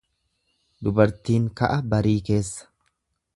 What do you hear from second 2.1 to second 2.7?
keessa.